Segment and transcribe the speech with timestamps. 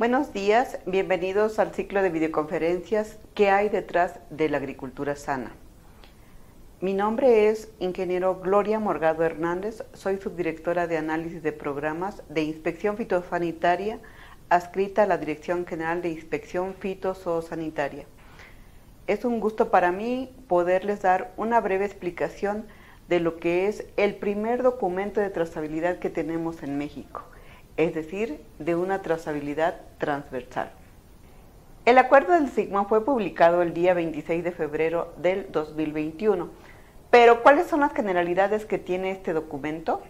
[0.00, 5.52] Buenos días, bienvenidos al ciclo de videoconferencias ¿Qué hay detrás de la agricultura sana?
[6.80, 12.96] Mi nombre es ingeniero Gloria Morgado Hernández, soy subdirectora de análisis de programas de inspección
[12.96, 13.98] fitosanitaria
[14.48, 18.06] adscrita a la Dirección General de Inspección Fitosanitaria.
[19.06, 22.64] Es un gusto para mí poderles dar una breve explicación
[23.10, 27.22] de lo que es el primer documento de trazabilidad que tenemos en México
[27.76, 30.72] es decir, de una trazabilidad transversal.
[31.84, 36.50] El acuerdo del Sigma fue publicado el día 26 de febrero del 2021,
[37.10, 40.02] pero ¿cuáles son las generalidades que tiene este documento?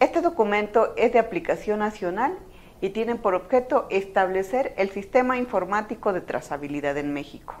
[0.00, 2.36] Este documento es de aplicación nacional
[2.80, 7.54] y tiene por objeto establecer el sistema informático de trazabilidad en México.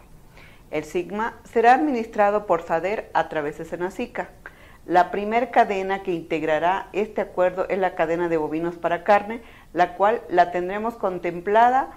[0.70, 4.30] El Sigma será administrado por SADER a través de Senacica.
[4.86, 9.40] La primera cadena que integrará este acuerdo es la cadena de bovinos para carne,
[9.72, 11.90] la cual la tendremos contemplada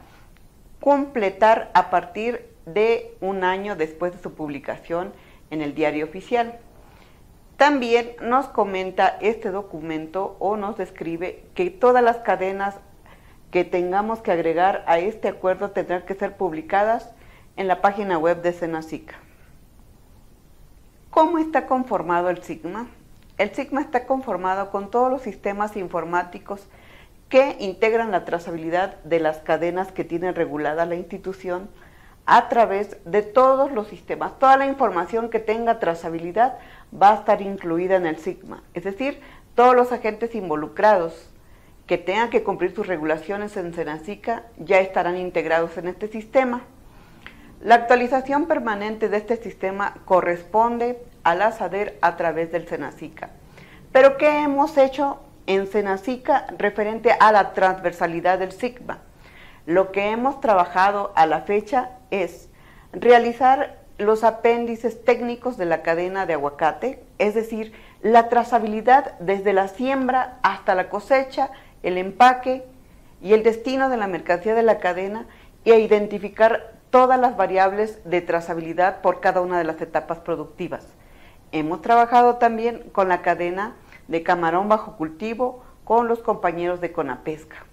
[0.80, 5.12] completar a partir de un año después de su publicación
[5.52, 6.60] en el diario oficial.
[7.58, 12.76] También nos comenta este documento o nos describe que todas las cadenas
[13.52, 17.12] que tengamos que agregar a este acuerdo tendrán que ser publicadas
[17.58, 19.16] en la página web de Senacica.
[21.18, 22.86] ¿Cómo está conformado el Sigma?
[23.40, 26.68] El Sigma está conformado con todos los sistemas informáticos
[27.28, 31.72] que integran la trazabilidad de las cadenas que tiene regulada la institución
[32.28, 34.38] a través de todos los sistemas.
[34.38, 36.60] Toda la información que tenga trazabilidad
[36.94, 38.62] va a estar incluida en el Sigma.
[38.76, 39.20] Es decir,
[39.56, 41.32] todos los agentes involucrados
[41.88, 46.62] que tengan que cumplir sus regulaciones en Senacica ya estarán integrados en este sistema.
[47.60, 53.32] La actualización permanente de este sistema corresponde a la SADER a través del SENACICA.
[53.92, 59.00] Pero ¿qué hemos hecho en SENACICA referente a la transversalidad del SIGMA?
[59.66, 62.48] Lo que hemos trabajado a la fecha es
[62.94, 69.68] realizar los apéndices técnicos de la cadena de aguacate, es decir, la trazabilidad desde la
[69.68, 71.52] siembra hasta la cosecha,
[71.84, 72.64] el empaque
[73.22, 75.26] y el destino de la mercancía de la cadena
[75.66, 80.88] e identificar todas las variables de trazabilidad por cada una de las etapas productivas.
[81.52, 83.76] Hemos trabajado también con la cadena
[84.08, 87.66] de camarón bajo cultivo con los compañeros de Conapesca.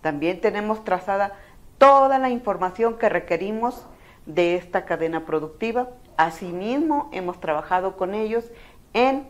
[0.00, 1.34] También tenemos trazada
[1.78, 3.86] toda la información que requerimos
[4.26, 5.90] de esta cadena productiva.
[6.16, 8.50] Asimismo, hemos trabajado con ellos
[8.92, 9.28] en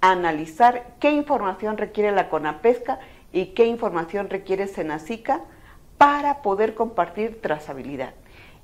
[0.00, 3.00] analizar qué información requiere la Conapesca
[3.32, 5.40] y qué información requiere Senacica
[5.98, 8.14] para poder compartir trazabilidad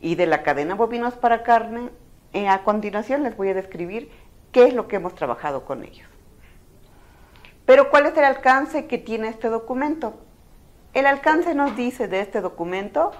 [0.00, 1.91] y de la cadena bovinos para carne,
[2.32, 4.10] eh, a continuación les voy a describir
[4.53, 6.06] qué es lo que hemos trabajado con ellos.
[7.66, 10.14] Pero ¿cuál es el alcance que tiene este documento?
[10.94, 13.12] El alcance nos dice de este documento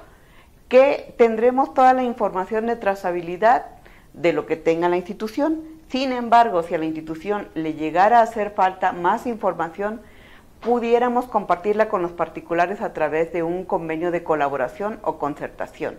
[0.69, 3.67] que tendremos toda la información de trazabilidad
[4.15, 5.63] de lo que tenga la institución.
[5.89, 10.01] Sin embargo, si a la institución le llegara a hacer falta más información,
[10.61, 15.97] pudiéramos compartirla con los particulares a través de un convenio de colaboración o concertación.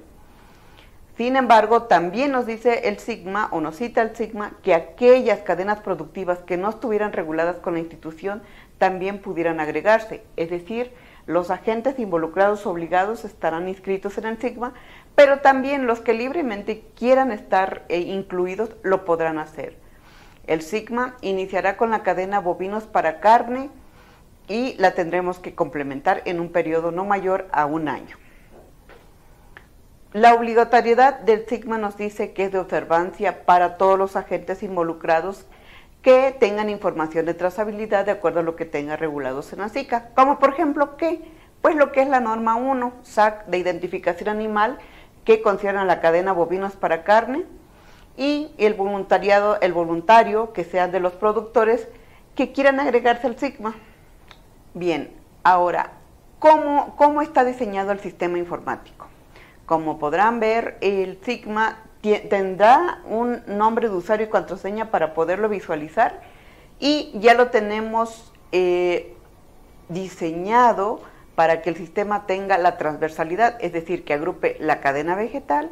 [1.20, 5.82] Sin embargo, también nos dice el Sigma o nos cita el Sigma que aquellas cadenas
[5.82, 8.42] productivas que no estuvieran reguladas con la institución
[8.78, 10.94] también pudieran agregarse, es decir,
[11.26, 14.74] los agentes involucrados obligados estarán inscritos en el Sigma,
[15.14, 19.76] pero también los que libremente quieran estar eh, incluidos lo podrán hacer.
[20.48, 23.70] El Sigma iniciará con la cadena bovinos para carne
[24.48, 28.16] y la tendremos que complementar en un periodo no mayor a un año.
[30.14, 35.46] La obligatoriedad del SIGMA nos dice que es de observancia para todos los agentes involucrados
[36.02, 40.10] que tengan información de trazabilidad de acuerdo a lo que tenga regulado SENACICA.
[40.16, 41.22] Como por ejemplo, ¿qué?
[41.62, 44.80] Pues lo que es la norma 1, SAC de identificación animal,
[45.26, 47.46] que concierne a la cadena bovinos para carne,
[48.18, 51.88] y el voluntariado, el voluntario, que sean de los productores
[52.34, 53.76] que quieran agregarse al SIGMA.
[54.74, 55.92] Bien, ahora,
[56.40, 59.06] ¿cómo, cómo está diseñado el sistema informático?
[59.70, 66.22] Como podrán ver, el Sigma tendrá un nombre de usuario y contraseña para poderlo visualizar
[66.80, 69.16] y ya lo tenemos eh,
[69.88, 71.02] diseñado
[71.36, 75.70] para que el sistema tenga la transversalidad, es decir, que agrupe la cadena vegetal,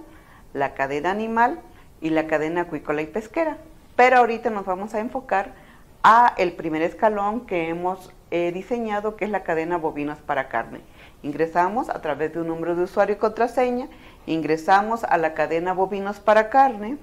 [0.54, 1.60] la cadena animal
[2.00, 3.58] y la cadena acuícola y pesquera.
[3.96, 5.56] Pero ahorita nos vamos a enfocar
[6.04, 10.82] a el primer escalón que hemos eh, diseñado, que es la cadena bovinas para carne.
[11.24, 13.88] Ingresamos a través de un número de usuario y contraseña,
[14.26, 16.98] ingresamos a la cadena bovinos para carne.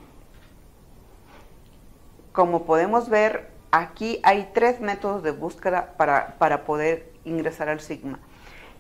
[2.33, 8.21] Como podemos ver, aquí hay tres métodos de búsqueda para, para poder ingresar al Sigma.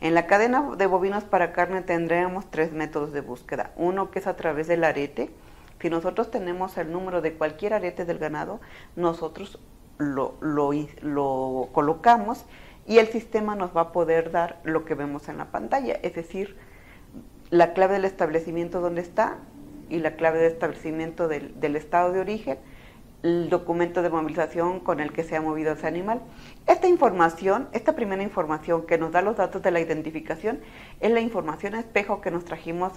[0.00, 3.70] En la cadena de bovinos para carne tendremos tres métodos de búsqueda.
[3.76, 5.31] Uno que es a través del arete.
[5.81, 8.60] Si nosotros tenemos el número de cualquier arete del ganado,
[8.96, 9.58] nosotros
[9.98, 12.46] lo, lo colocamos
[12.86, 16.14] y el sistema nos va a poder dar lo que vemos en la pantalla, es
[16.14, 16.56] decir,
[17.50, 19.38] la clave del establecimiento donde está
[19.88, 22.58] y la clave de establecimiento del, del, estado de origen,
[23.22, 26.20] el documento de movilización con el que se ha movido ese animal.
[26.66, 30.60] Esta información, esta primera información que nos da los datos de la identificación,
[31.00, 32.92] es la información espejo que nos trajimos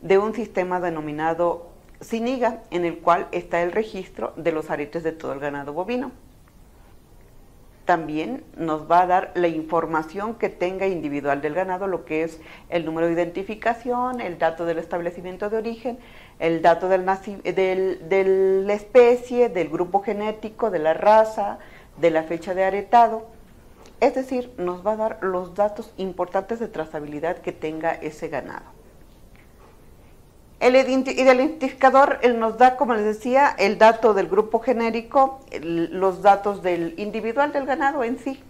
[0.00, 1.70] de un sistema denominado
[2.00, 6.12] SINIGA, en el cual está el registro de los aretes de todo el ganado bovino
[7.88, 12.38] también nos va a dar la información que tenga individual del ganado, lo que es
[12.68, 15.98] el número de identificación, el dato del establecimiento de origen,
[16.38, 21.60] el dato del, de la especie, del grupo genético, de la raza,
[21.96, 23.24] de la fecha de aretado.
[24.02, 28.77] Es decir, nos va a dar los datos importantes de trazabilidad que tenga ese ganado.
[30.60, 36.94] El identificador nos da, como les decía, el dato del grupo genérico, los datos del
[36.98, 38.42] individual del ganado en sí.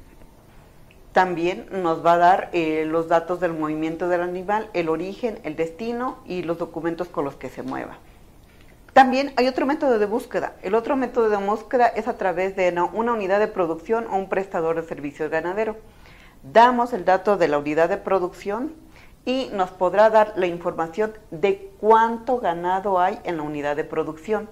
[1.12, 5.56] También nos va a dar eh, los datos del movimiento del animal, el origen, el
[5.56, 7.98] destino y los documentos con los que se mueva.
[8.94, 10.54] También hay otro método de búsqueda.
[10.62, 14.28] El otro método de búsqueda es a través de una unidad de producción o un
[14.28, 15.76] prestador de servicios ganadero.
[16.42, 18.72] Damos el dato de la unidad de producción,
[19.28, 24.48] y nos podrá dar la información de cuánto ganado hay en la unidad de producción.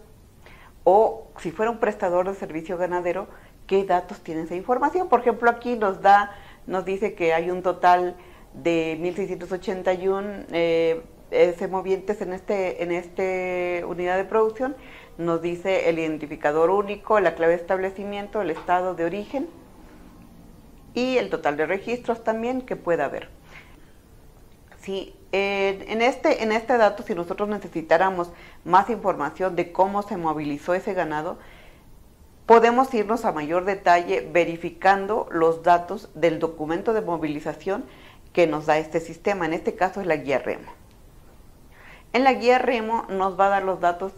[0.84, 3.26] O si fuera un prestador de servicio ganadero,
[3.66, 5.08] qué datos tiene esa información.
[5.08, 6.36] Por ejemplo, aquí nos da,
[6.66, 8.16] nos dice que hay un total
[8.52, 14.76] de 1.681 eh, semovientes en este, en este unidad de producción.
[15.16, 19.48] Nos dice el identificador único, la clave de establecimiento, el estado de origen
[20.92, 23.35] y el total de registros también que pueda haber.
[24.86, 28.30] Sí, en, este, en este dato, si nosotros necesitáramos
[28.64, 31.38] más información de cómo se movilizó ese ganado,
[32.46, 37.84] podemos irnos a mayor detalle verificando los datos del documento de movilización
[38.32, 39.44] que nos da este sistema.
[39.44, 40.70] En este caso es la guía REMO.
[42.12, 44.12] En la guía REMO nos va a dar los datos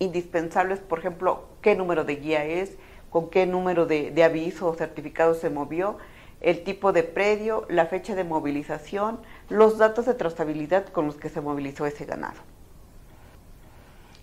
[0.00, 2.76] indispensables, por ejemplo, qué número de guía es,
[3.08, 5.98] con qué número de aviso o certificado se movió,
[6.40, 11.28] el tipo de predio, la fecha de movilización, los datos de trazabilidad con los que
[11.28, 12.40] se movilizó ese ganado.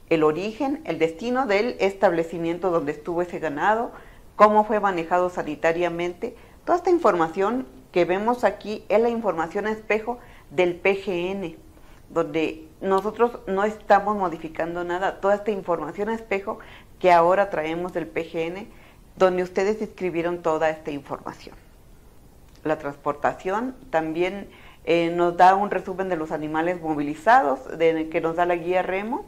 [0.09, 3.91] El origen, el destino del establecimiento donde estuvo ese ganado,
[4.35, 6.35] cómo fue manejado sanitariamente,
[6.65, 11.55] toda esta información que vemos aquí es la información espejo del PGN,
[12.09, 16.59] donde nosotros no estamos modificando nada, toda esta información espejo
[16.99, 18.67] que ahora traemos del PGN,
[19.15, 21.55] donde ustedes escribieron toda esta información
[22.63, 24.47] la transportación, también
[24.85, 29.25] eh, nos da un resumen de los animales movilizados, que nos da la guía Remo.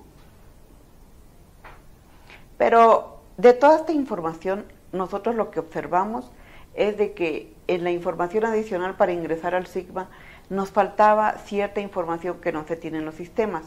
[2.57, 6.31] Pero de toda esta información, nosotros lo que observamos
[6.74, 10.10] es de que en la información adicional para ingresar al Sigma
[10.50, 13.63] nos faltaba cierta información que no se tiene en los sistemas,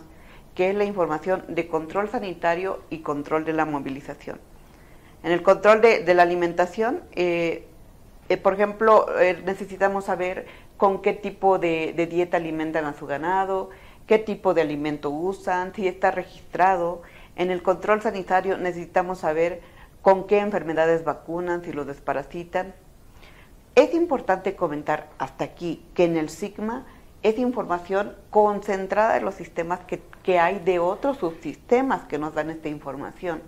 [0.55, 4.39] que es la información de control sanitario y control de la movilización.
[5.23, 7.67] En el control de, la alimentación, eh,
[8.29, 9.07] eh, por ejemplo,
[9.45, 10.47] necesitamos saber
[10.79, 13.69] con qué tipo de, dieta alimentan a su ganado,
[14.07, 17.03] qué tipo de alimento usan, si está registrado.
[17.37, 19.61] En el control sanitario necesitamos saber
[20.01, 22.75] con qué enfermedades vacunan, si lo desparasitan.
[23.75, 26.87] Es importante comentar hasta aquí que en el Sigma
[27.23, 32.51] es información concentrada en los sistemas que, que hay de otros subsistemas que nos dan
[32.51, 33.43] esta información.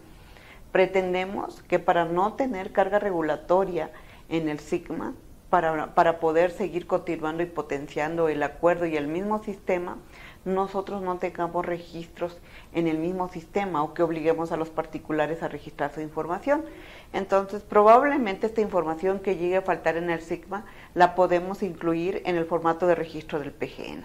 [0.73, 3.91] Pretendemos que para no tener carga regulatoria,
[4.31, 5.15] en el SIGMA
[5.51, 9.99] para, para poder seguir continuando y potenciando el acuerdo y el mismo sistema,
[10.45, 12.39] nosotros no tengamos registros
[12.73, 16.65] en el mismo sistema o que obliguemos a los particulares a registrar su información.
[17.13, 20.65] Entonces, probablemente esta información que llegue a faltar en el SIGMA
[20.95, 24.05] la podemos incluir en el formato de registro del PGN.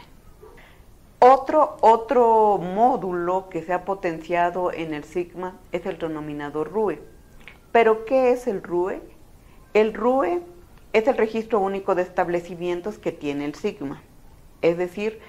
[1.19, 7.01] Otro, otro módulo que se ha potenciado en el SIGMA es el denominador RUE.
[7.71, 9.01] ¿Pero qué es el RUE?
[9.73, 10.41] El RUE
[10.95, 14.01] es el registro único de establecimientos que tiene el SIGMA,
[14.61, 15.19] es decir,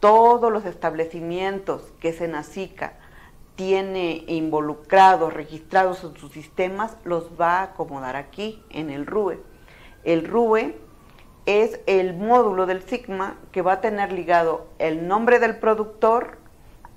[0.00, 2.92] todos los establecimientos que Senacica
[3.56, 9.40] tiene involucrados, registrados en sus sistemas, los va a acomodar aquí en el RUE.
[10.04, 10.78] El RUE
[11.46, 16.36] es el módulo del Sigma que va a tener ligado el nombre del productor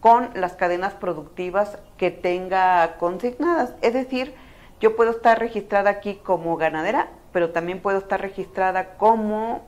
[0.02, 4.36] con las cadenas productivas que tenga consignadas, es decir,
[4.82, 9.62] yo puedo estar registrada aquí como ganadera, pero también puedo estar registrada como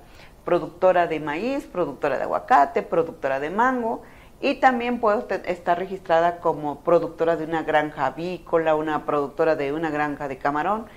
[0.46, 4.01] productora de maíz, productora de aguacate, productora de mango,
[4.41, 9.89] y también puedo estar registrada como productora de una granja avícola, una productora de una
[9.89, 10.88] granja de camarón.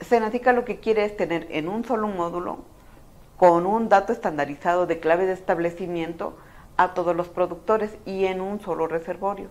[0.00, 2.60] Senatica lo que quiere es tener en un solo módulo,
[3.36, 6.36] con un dato estandarizado de clave de establecimiento,
[6.78, 9.50] a todos los productores y en un solo reservorio,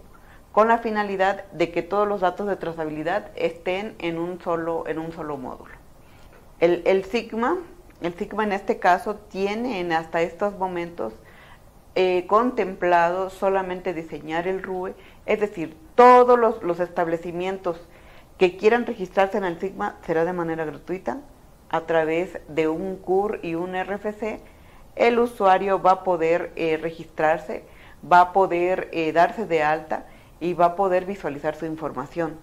[0.51, 4.97] con la finalidad de que todos los datos de trazabilidad estén en un solo, en
[4.97, 5.76] un solo módulo.
[6.59, 7.57] El, el Sigma,
[8.01, 11.13] el Sigma en este caso tiene en hasta estos momentos
[11.99, 14.93] eh, contemplado solamente diseñar el RUE,
[15.25, 17.81] es decir, todos los, establecimientos
[18.37, 21.21] que quieran registrarse en el Sigma será de manera gratuita
[21.71, 24.39] a través de un CUR y un RFC.
[24.95, 27.63] El usuario va a poder eh, registrarse,
[28.03, 30.05] va a poder eh, darse de alta
[30.39, 32.37] y va a poder visualizar su información.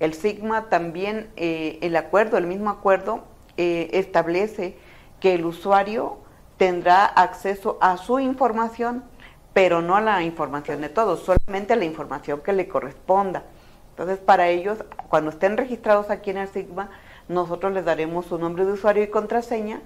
[0.00, 3.24] El Sigma también, el acuerdo, el mismo acuerdo,
[3.56, 4.76] establece
[5.20, 6.18] que el usuario
[6.56, 9.04] tendrá acceso a su información,
[9.52, 13.44] pero no a la información de todos, solamente a la información que le corresponda.
[13.90, 16.90] Entonces, para ellos, cuando estén registrados aquí en el Sigma,
[17.28, 19.80] nosotros les daremos su nombre de usuario y contraseña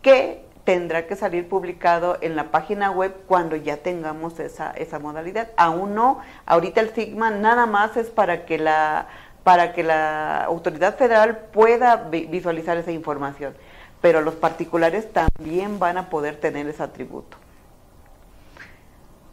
[0.00, 5.50] que tendrá que salir publicado en la página web cuando ya tengamos esa, esa modalidad.
[5.56, 9.08] Aún no, ahorita el Sigma nada más es para que la,
[9.44, 13.54] para que la autoridad federal pueda visualizar esa información
[14.00, 17.36] pero los particulares también van a poder tener ese atributo.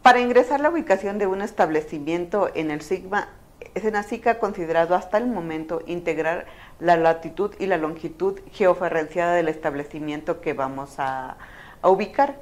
[0.02, 3.28] Para ingresar la ubicación de un establecimiento en el Sigma,
[3.74, 6.46] Senacica ha considerado hasta el momento integrar
[6.80, 11.36] la latitud y la longitud geoferenciada del establecimiento que vamos a,
[11.82, 12.36] a ubicar.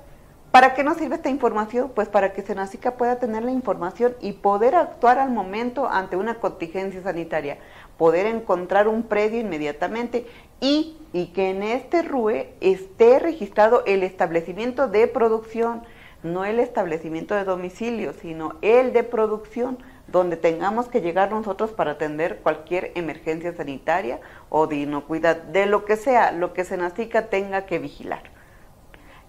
[0.57, 1.93] ¿Para qué nos sirve esta información?
[1.95, 6.37] Pues para que Senacica pueda tener la información y poder actuar al momento ante una
[6.37, 7.59] contingencia sanitaria,
[7.99, 10.27] poder encontrar un predio inmediatamente
[10.63, 10.97] y,
[11.35, 15.83] que en este RUE esté registrado el establecimiento de producción,
[16.23, 19.77] no el establecimiento de domicilio, sino el de producción,
[20.09, 25.85] donde tengamos que llegar nosotros para atender cualquier emergencia sanitaria o de inocuidad, de lo
[25.85, 28.36] que sea, lo que Senacica tenga que vigilar.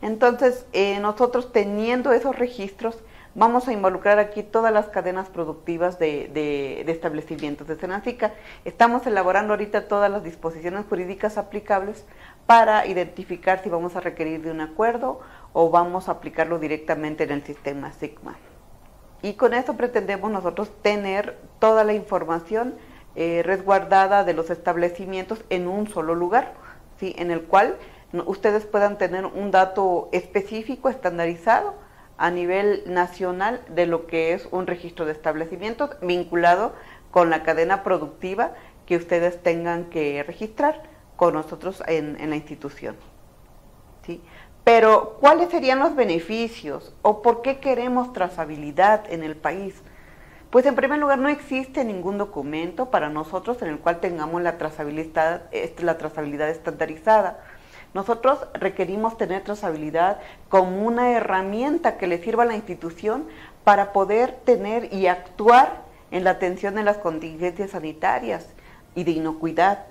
[0.02, 2.98] Entonces, eh, nosotros teniendo esos registros,
[3.38, 8.34] vamos a involucrar aquí todas las cadenas productivas de, establecimientos de Senacica.
[8.66, 12.06] Estamos elaborando ahorita todas las disposiciones jurídicas aplicables
[12.48, 15.20] para identificar si vamos a requerir de un acuerdo
[15.54, 18.38] o vamos a aplicarlo directamente en el sistema Sigma.
[19.22, 22.76] Y con eso pretendemos nosotros tener toda la información
[23.16, 26.54] eh, resguardada de los establecimientos en un solo lugar,
[27.00, 27.16] ¿sí?
[27.18, 27.78] en el cual
[28.26, 31.76] ustedes puedan tener un dato específico, estandarizado,
[32.18, 36.74] a nivel nacional de lo que es un registro de establecimientos vinculado
[37.12, 38.54] con la cadena productiva
[38.86, 40.82] que ustedes tengan que registrar
[41.16, 42.96] con nosotros en, la institución.
[44.06, 44.22] ¿sí?
[44.64, 49.76] Pero, ¿cuáles serían los beneficios o por qué queremos trazabilidad en el país?
[50.50, 54.58] Pues en primer lugar, no existe ningún documento para nosotros en el cual tengamos la
[54.58, 55.50] trazabilidad,
[55.80, 57.44] la trazabilidad estandarizada.
[57.98, 63.26] Nosotros requerimos tener trazabilidad como una herramienta que le sirva a la institución
[63.64, 68.46] para poder tener y actuar en la atención de las contingencias sanitarias
[68.94, 69.86] y de inocuidad,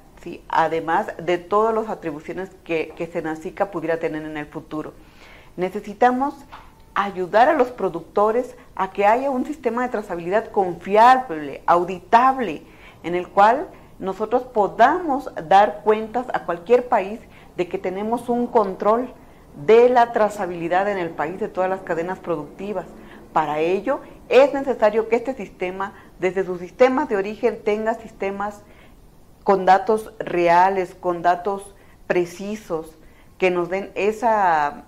[0.49, 4.93] además de todas las atribuciones que, que Senacica pudiera tener en el futuro.
[5.57, 6.37] Necesitamos
[6.95, 12.63] ayudar a los productores a que haya un sistema de trazabilidad confiable, auditable,
[13.03, 13.67] en el cual
[13.99, 17.19] nosotros podamos dar cuentas a cualquier país
[17.57, 19.13] de que tenemos un control
[19.65, 22.87] de la trazabilidad en el país de todas las cadenas productivas.
[23.33, 28.63] Para ello es necesario que este sistema, desde sus sistemas de origen, tenga sistemas
[29.45, 31.75] con datos reales, con datos
[32.07, 32.99] precisos,
[33.39, 34.85] que nos den esa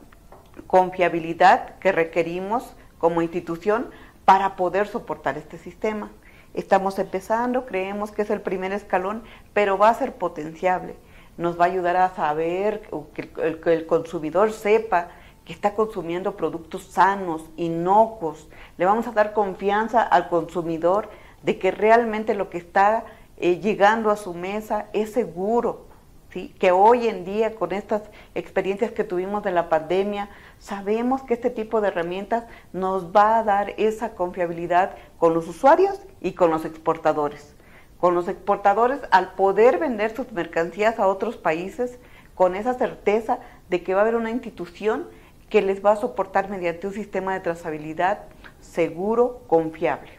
[0.67, 3.91] confiabilidad que requerimos como institución
[4.25, 6.11] para poder soportar este sistema.
[6.55, 9.23] Estamos empezando, creemos que es el primer escalón,
[9.53, 10.97] pero va a ser potenciable
[11.38, 12.83] nos va a ayudar a saber,
[13.14, 15.09] que el, consumidor sepa
[15.45, 18.49] que está consumiendo productos sanos, inocuos.
[18.76, 21.09] Le vamos a dar confianza al consumidor
[21.42, 23.04] de que realmente lo que está
[23.38, 25.87] eh, llegando a su mesa es seguro.
[26.30, 26.54] ¿sí?
[26.59, 28.02] Que hoy en día, con estas
[28.35, 30.28] experiencias que tuvimos de la pandemia,
[30.59, 36.00] sabemos que este tipo de herramientas nos va a dar esa confiabilidad con los usuarios
[36.21, 37.54] y con los exportadores
[37.99, 41.99] con los exportadores al poder vender sus mercancías a otros países
[42.35, 45.09] con esa certeza de que va a haber una institución
[45.50, 48.21] que les va a soportar mediante un sistema de trazabilidad
[48.61, 50.11] seguro, confiable.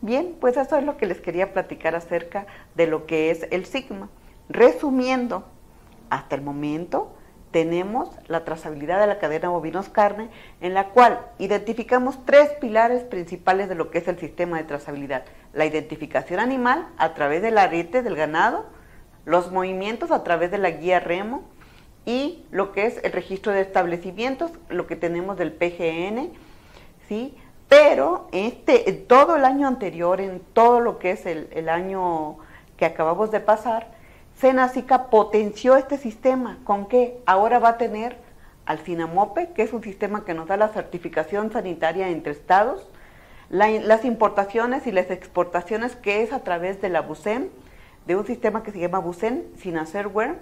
[0.00, 3.64] Bien, pues eso es lo que les quería platicar acerca de lo que es el
[3.64, 4.08] Sigma.
[4.48, 5.44] Resumiendo,
[6.10, 7.12] hasta el momento
[7.50, 10.28] tenemos la trazabilidad de la cadena bovinos carne,
[10.60, 15.24] en la cual identificamos tres pilares principales de lo que es el sistema de trazabilidad.
[15.56, 18.66] La identificación animal a través del arete del ganado,
[19.24, 21.42] los movimientos a través de la guía remo
[22.04, 26.30] y lo que es el registro de establecimientos, lo que tenemos del PGN,
[27.08, 27.36] ¿sí?
[27.68, 32.36] Pero este, todo el año anterior, en todo lo que es el, el año
[32.76, 33.88] que acabamos de pasar,
[34.38, 36.58] Senacica potenció este sistema.
[36.64, 37.18] ¿Con qué?
[37.26, 38.16] Ahora va a tener
[38.66, 42.88] al SINAMOPE, que es un sistema que nos da la certificación sanitaria entre estados,
[43.48, 47.48] las importaciones y las exportaciones, que es a través de la BUSEM,
[48.06, 50.38] de un sistema que se llama BUSEM, sin hacerware,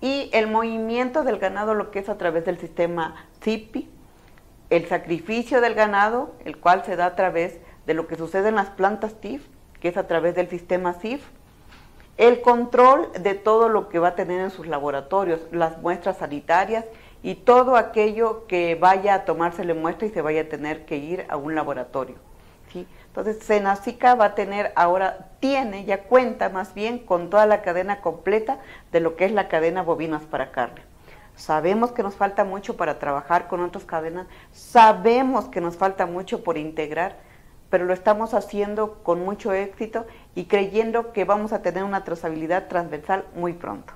[0.00, 3.88] y el movimiento del ganado, lo que es a través del sistema CIPI,
[4.70, 8.56] el sacrificio del ganado, el cual se da a través de lo que sucede en
[8.56, 9.46] las plantas TIF,
[9.80, 11.22] que es a través del sistema CIF,
[12.16, 16.84] el control de todo lo que va a tener en sus laboratorios, las muestras sanitarias
[17.24, 21.24] y todo aquello que vaya a tomársele muestra y se vaya a tener que ir
[21.30, 22.16] a un laboratorio.
[22.70, 22.86] ¿sí?
[23.06, 28.02] Entonces, Senacica va a tener ahora, tiene, ya cuenta más bien con toda la cadena
[28.02, 28.58] completa
[28.92, 30.82] de lo que es la cadena bovinas para carne.
[31.34, 36.44] Sabemos que nos falta mucho para trabajar con otras cadenas, sabemos que nos falta mucho
[36.44, 37.16] por integrar,
[37.70, 40.04] pero lo estamos haciendo con mucho éxito
[40.34, 43.94] y creyendo que vamos a tener una trazabilidad transversal muy pronto.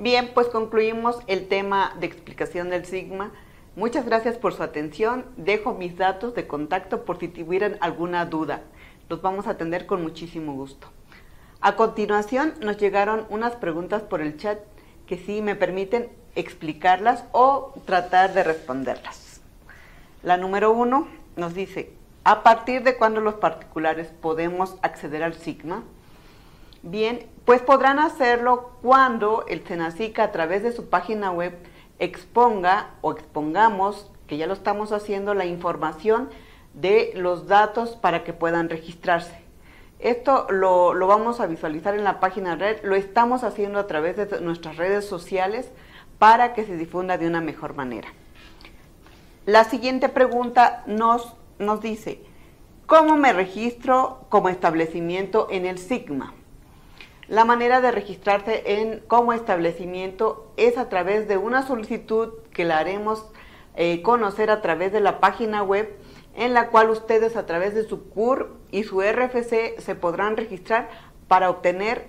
[0.00, 3.32] Bien, pues concluimos el tema de explicación del sigma.
[3.76, 5.26] Muchas gracias por su atención.
[5.36, 8.62] Dejo mis datos de contacto por si tuvieran alguna duda.
[9.10, 10.86] Los vamos a atender con muchísimo gusto.
[11.60, 14.58] A continuación nos llegaron unas preguntas por el chat
[15.06, 19.42] que sí me permiten explicarlas o tratar de responderlas.
[20.22, 21.92] La número uno nos dice,
[22.24, 25.84] ¿A partir de cuándo los particulares podemos acceder al Sigma?
[26.82, 31.52] Bien, pues podrán hacerlo cuando el Senacica a través de su página web
[31.98, 36.28] exponga o expongamos, que ya lo estamos haciendo, la información
[36.74, 39.34] de los datos para que puedan registrarse.
[39.98, 44.16] Esto lo, lo vamos a visualizar en la página red, lo estamos haciendo a través
[44.16, 45.72] de nuestras redes sociales
[46.20, 48.10] para que se difunda de una mejor manera.
[49.44, 52.22] La siguiente pregunta nos nos dice,
[52.86, 56.34] ¿cómo me registro como establecimiento en el Sigma?
[57.30, 62.78] La manera de registrarse en como establecimiento es a través de una solicitud que la
[62.78, 63.24] haremos
[63.76, 65.96] eh, conocer a través de la página web
[66.34, 70.90] en la cual ustedes a través de su CUR y su RFC se podrán registrar
[71.28, 72.08] para obtener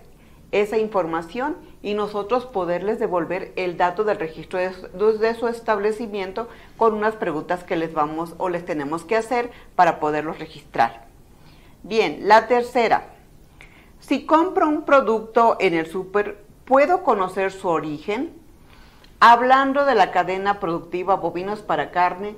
[0.52, 7.16] esa información y nosotros poderles devolver el dato del registro de, su establecimiento con unas
[7.16, 11.06] preguntas que les vamos o les tenemos que hacer para poderlos registrar.
[11.84, 13.11] Bien, la tercera.
[14.02, 18.34] Si compro un producto en el súper, ¿puedo conocer su origen?
[19.20, 22.36] Hablando de la cadena productiva bovinos para carne,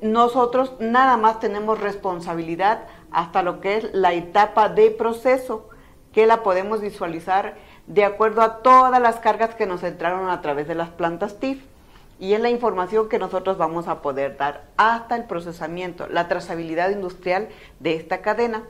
[0.00, 5.68] nosotros nada más tenemos responsabilidad hasta lo que es la etapa de proceso
[6.12, 7.56] que la podemos visualizar
[7.88, 11.64] de acuerdo a todas las cargas que nos entraron a través de las plantas TIF.
[12.20, 16.90] Y es la información que nosotros vamos a poder dar hasta el procesamiento, la trazabilidad
[16.90, 17.48] industrial
[17.80, 18.62] de esta cadena.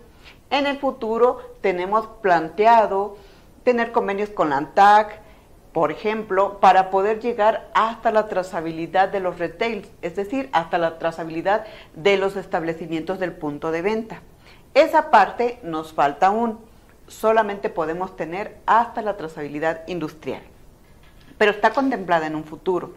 [0.52, 3.16] En el futuro tenemos planteado
[3.64, 5.18] tener convenios con la ANTAC,
[5.72, 10.98] por ejemplo, para poder llegar hasta la trazabilidad de los retails, es decir, hasta la
[10.98, 14.20] trazabilidad de los establecimientos del punto de venta.
[14.74, 16.58] Esa parte nos falta aún
[17.08, 20.42] solamente podemos tener hasta la trazabilidad industrial,
[21.38, 22.92] pero está contemplada en un futuro.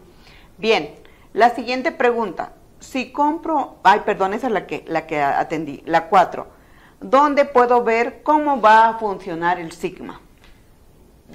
[0.58, 0.94] Bien,
[1.32, 6.08] la siguiente pregunta, si compro, ay, perdón, esa es la que, la que atendí, la
[6.10, 6.55] 4,
[7.00, 10.20] ¿dónde puedo ver cómo va a funcionar el Sigma?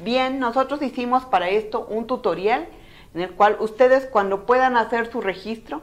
[0.04, 2.68] Bien, nosotros hicimos para esto un tutorial
[3.14, 5.82] en el cual ustedes cuando puedan hacer su registro,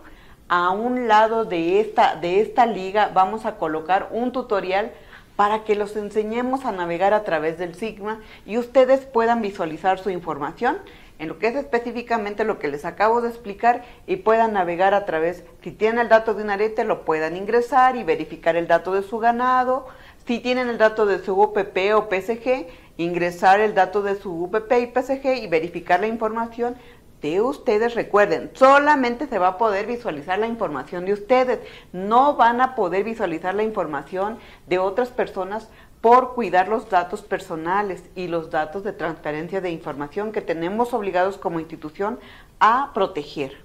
[0.48, 4.92] a un lado de esta, de esta liga vamos a colocar un tutorial
[5.36, 10.10] para que los enseñemos a navegar a través del Sigma y ustedes puedan visualizar su
[10.10, 10.78] información
[11.18, 15.04] en lo que es específicamente lo que les acabo de explicar y puedan navegar a
[15.04, 18.92] través, si tienen el dato de un arete, lo puedan ingresar y verificar el dato
[18.94, 19.87] de su ganado,
[20.26, 22.66] si tienen el dato de su UPP o PSG,
[22.98, 26.76] ingresar el dato de su UPP y PSG y verificar la información
[27.22, 31.59] de ustedes, recuerden, solamente se va a poder visualizar la información de ustedes,
[31.92, 35.68] no van a poder visualizar la información de otras personas
[36.00, 41.38] por cuidar los datos personales y los datos de transparencia de información que tenemos obligados
[41.38, 42.18] como institución
[42.61, 43.56] a proteger.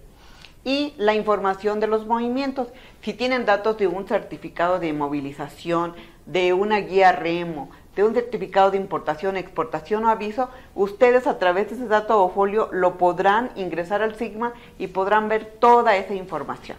[0.65, 2.69] Y la información de los movimientos,
[3.01, 5.93] si tienen datos de un certificado de movilización,
[6.25, 11.69] de una guía remo, de un certificado de importación, exportación o aviso, ustedes a través
[11.69, 16.15] de ese dato o folio lo podrán ingresar al Sigma y podrán ver toda esa
[16.15, 16.77] información.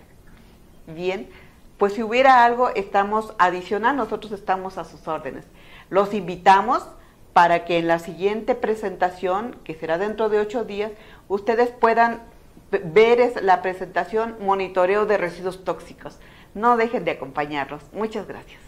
[0.87, 1.29] Bien,
[1.79, 5.45] pues si hubiera algo, estamos adicional, nosotros estamos a sus órdenes.
[5.91, 6.87] Los invitamos
[7.33, 10.93] para que en la siguiente presentación, que será dentro de ocho días,
[11.29, 12.23] ustedes puedan
[12.71, 16.19] ver la presentación monitoreo de residuos tóxicos.
[16.55, 17.83] No dejen de acompañarlos.
[17.93, 18.64] Muchas gracias.